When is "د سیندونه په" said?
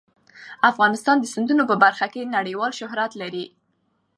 1.19-1.75